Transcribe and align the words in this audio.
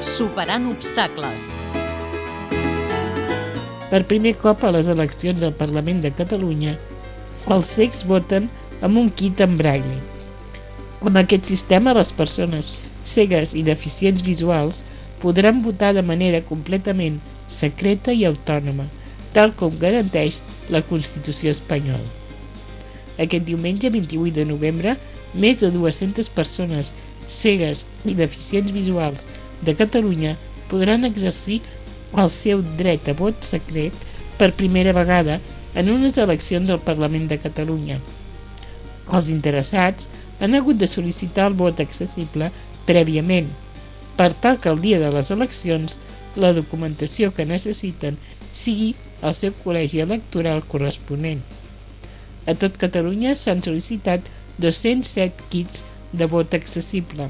Superant 0.00 0.64
obstacles. 0.70 1.50
Per 3.90 3.98
primer 4.08 4.30
cop 4.40 4.62
a 4.64 4.70
les 4.72 4.86
eleccions 4.88 5.42
al 5.44 5.52
Parlament 5.58 5.98
de 6.00 6.10
Catalunya, 6.16 6.72
els 7.52 7.72
cecs 7.76 8.06
voten 8.08 8.46
amb 8.80 8.96
un 8.96 9.10
kit 9.18 9.42
en 9.44 9.58
braille. 9.58 9.98
Amb 11.04 11.20
aquest 11.20 11.50
sistema, 11.50 11.92
les 11.98 12.12
persones 12.16 12.70
cegues 13.10 13.52
i 13.52 13.66
deficients 13.66 14.24
visuals 14.24 14.80
podran 15.20 15.60
votar 15.66 15.92
de 15.92 16.06
manera 16.12 16.40
completament 16.48 17.20
secreta 17.58 18.16
i 18.16 18.24
autònoma, 18.30 18.88
tal 19.36 19.52
com 19.60 19.76
garanteix 19.84 20.40
la 20.72 20.80
Constitució 20.94 21.52
espanyola. 21.52 22.08
Aquest 23.20 23.44
diumenge 23.52 23.92
28 23.92 24.32
de 24.40 24.48
novembre, 24.48 24.96
més 25.36 25.60
de 25.60 25.68
200 25.76 26.32
persones 26.40 26.94
cegues 27.28 27.84
i 28.08 28.16
deficients 28.16 28.72
visuals 28.72 29.28
de 29.66 29.74
Catalunya 29.76 30.36
podran 30.70 31.04
exercir 31.08 31.60
el 32.22 32.30
seu 32.34 32.62
dret 32.78 33.08
a 33.10 33.14
vot 33.18 33.46
secret 33.46 34.06
per 34.38 34.50
primera 34.60 34.94
vegada 34.96 35.38
en 35.74 35.90
unes 35.92 36.18
eleccions 36.18 36.70
al 36.70 36.82
Parlament 36.86 37.28
de 37.30 37.38
Catalunya. 37.38 37.98
Els 39.12 39.28
interessats 39.34 40.08
han 40.40 40.56
hagut 40.58 40.78
de 40.80 40.88
sol·licitar 40.90 41.50
el 41.50 41.58
vot 41.60 41.82
accessible 41.84 42.50
prèviament, 42.88 43.50
per 44.16 44.32
tal 44.44 44.58
que 44.62 44.70
el 44.72 44.80
dia 44.82 44.98
de 45.02 45.10
les 45.14 45.30
eleccions 45.34 45.98
la 46.44 46.52
documentació 46.56 47.30
que 47.36 47.46
necessiten 47.46 48.18
sigui 48.52 48.94
el 49.22 49.34
seu 49.36 49.54
col·legi 49.64 50.02
electoral 50.04 50.62
corresponent. 50.72 51.42
A 52.50 52.56
tot 52.62 52.78
Catalunya 52.80 53.36
s'han 53.36 53.62
sol·licitat 53.66 54.26
207 54.64 55.48
kits 55.52 55.84
de 56.12 56.26
vot 56.26 56.54
accessible. 56.56 57.28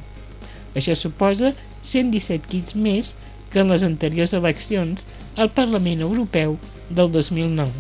Això 0.79 0.95
suposa 0.99 1.53
117 1.83 2.51
kits 2.51 2.77
més 2.87 3.15
que 3.51 3.63
en 3.63 3.73
les 3.73 3.83
anteriors 3.87 4.35
eleccions 4.39 5.07
al 5.37 5.51
Parlament 5.57 6.05
Europeu 6.07 6.57
del 6.99 7.11
2009. 7.17 7.71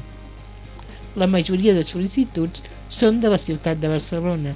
La 1.22 1.28
majoria 1.30 1.74
de 1.76 1.84
sol·licituds 1.86 2.64
són 3.00 3.20
de 3.22 3.30
la 3.30 3.38
ciutat 3.38 3.78
de 3.82 3.90
Barcelona, 3.92 4.54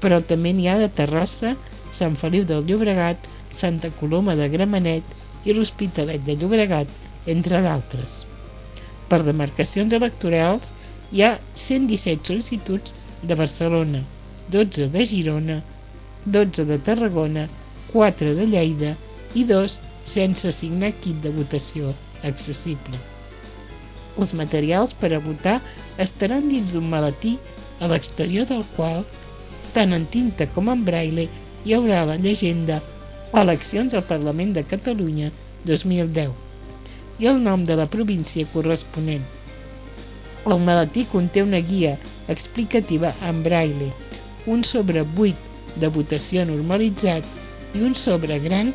però 0.00 0.20
també 0.30 0.52
n'hi 0.56 0.68
ha 0.68 0.78
de 0.80 0.88
Terrassa, 1.00 1.54
Sant 1.92 2.16
Feliu 2.20 2.46
del 2.48 2.64
Llobregat, 2.68 3.28
Santa 3.62 3.90
Coloma 4.00 4.36
de 4.38 4.48
Gramenet 4.54 5.48
i 5.48 5.52
l'Hospitalet 5.52 6.24
de 6.28 6.36
Llobregat, 6.40 6.88
entre 7.34 7.60
d'altres. 7.66 8.22
Per 9.10 9.20
demarcacions 9.26 9.92
electorals 9.98 10.72
hi 11.12 11.26
ha 11.26 11.34
117 11.66 12.32
sol·licituds 12.32 12.96
de 13.28 13.36
Barcelona, 13.36 14.00
12 14.56 14.88
de 14.96 15.04
Girona, 15.12 15.58
12 16.24 16.64
de 16.64 16.78
Tarragona, 16.78 17.48
4 17.92 18.34
de 18.34 18.46
Lleida 18.46 18.92
i 19.34 19.42
2 19.44 19.78
sense 20.04 20.48
assignar 20.48 20.92
kit 21.02 21.18
de 21.24 21.32
votació 21.34 21.90
accessible. 22.28 22.98
Els 24.20 24.32
materials 24.36 24.94
per 24.94 25.12
a 25.16 25.20
votar 25.24 25.58
estaran 26.04 26.48
dins 26.52 26.72
d'un 26.72 26.88
maletí 26.92 27.36
a 27.80 27.88
l'exterior 27.90 28.46
del 28.46 28.64
qual, 28.76 29.04
tant 29.74 29.96
en 29.96 30.06
tinta 30.14 30.46
com 30.54 30.70
en 30.70 30.84
braille, 30.86 31.28
hi 31.64 31.74
haurà 31.74 32.04
la 32.06 32.18
llegenda 32.20 32.80
Eleccions 33.32 33.94
al 33.94 34.04
Parlament 34.04 34.52
de 34.54 34.62
Catalunya 34.68 35.30
2010 35.64 37.22
i 37.22 37.28
el 37.30 37.38
nom 37.42 37.62
de 37.64 37.76
la 37.78 37.86
província 37.86 38.46
corresponent. 38.52 39.24
El 40.44 40.58
maletí 40.66 41.04
conté 41.10 41.42
una 41.42 41.62
guia 41.62 41.96
explicativa 42.28 43.14
en 43.28 43.42
braille, 43.42 43.92
un 44.46 44.64
sobre 44.64 45.02
8 45.02 45.51
de 45.80 45.88
votació 45.88 46.44
normalitzat 46.48 47.26
i 47.74 47.84
un 47.86 47.94
sobre 47.96 48.38
gran 48.44 48.72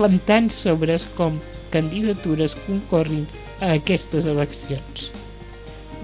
amb 0.00 0.22
tants 0.28 0.56
sobres 0.64 1.04
com 1.16 1.36
candidatures 1.74 2.56
concorrin 2.66 3.26
a 3.60 3.74
aquestes 3.76 4.26
eleccions. 4.30 5.10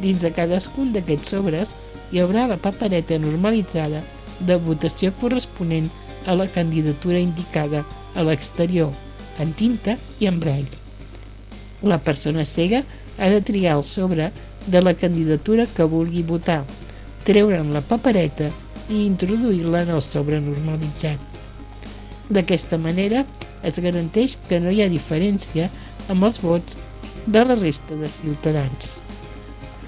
Dins 0.03 0.21
de 0.21 0.31
cadascun 0.37 0.93
d'aquests 0.93 1.33
sobres 1.33 1.73
hi 2.13 2.21
haurà 2.23 2.47
la 2.51 2.59
papereta 2.61 3.19
normalitzada 3.23 4.03
de 4.49 4.59
votació 4.67 5.13
corresponent 5.21 5.89
a 6.27 6.35
la 6.37 6.47
candidatura 6.59 7.23
indicada 7.23 7.85
a 8.15 8.25
l'exterior, 8.27 8.93
en 9.41 9.53
tinta 9.55 9.97
i 10.21 10.29
en 10.29 10.41
braille. 10.41 10.83
La 11.83 11.99
persona 12.03 12.45
cega 12.45 12.83
ha 13.19 13.31
de 13.33 13.41
triar 13.41 13.79
el 13.79 13.85
sobre 13.85 14.31
de 14.67 14.83
la 14.83 14.95
candidatura 14.95 15.67
que 15.67 15.89
vulgui 15.89 16.23
votar, 16.23 16.63
treure'n 17.25 17.73
la 17.73 17.81
papereta 17.81 18.51
i 18.89 19.05
introduir-la 19.07 19.83
en 19.87 19.95
el 19.97 20.03
sobre 20.03 20.41
normalitzat. 20.41 21.19
D'aquesta 22.31 22.79
manera 22.79 23.25
es 23.67 23.79
garanteix 23.83 24.37
que 24.49 24.61
no 24.61 24.71
hi 24.71 24.83
ha 24.83 24.93
diferència 24.93 25.69
amb 26.13 26.27
els 26.29 26.39
vots 26.43 26.77
de 27.27 27.43
la 27.45 27.57
resta 27.59 27.99
de 27.99 28.11
ciutadans. 28.21 28.97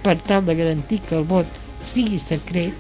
Per 0.03 0.17
tal 0.31 0.45
de 0.47 0.57
garantir 0.59 1.01
que 1.07 1.19
el 1.19 1.27
vot 1.31 1.59
sigui 1.85 2.19
secret, 2.23 2.75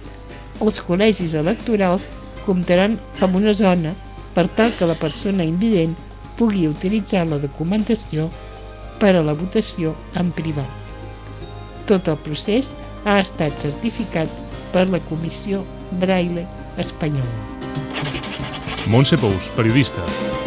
els 0.62 0.80
col·legis 0.82 1.36
electorals 1.38 2.06
comptaran 2.46 2.96
amb 3.22 3.38
una 3.38 3.54
zona 3.54 3.94
per 4.34 4.48
tal 4.58 4.74
que 4.78 4.88
la 4.90 4.98
persona 4.98 5.46
invident 5.46 5.94
pugui 6.38 6.66
utilitzar 6.70 7.24
la 7.26 7.38
documentació 7.42 8.28
per 8.98 9.14
a 9.14 9.22
la 9.22 9.34
votació 9.38 9.94
en 10.18 10.30
privat. 10.34 10.70
Tot 11.90 12.10
el 12.10 12.18
procés 12.26 12.72
ha 13.04 13.18
estat 13.22 13.54
certificat 13.62 14.47
per 14.72 14.88
la 14.88 15.00
Comissió 15.00 15.64
Braille 16.00 16.46
Espanyola. 16.76 17.24
Montse 18.88 19.18
Pous, 19.18 19.50
periodista. 19.56 20.37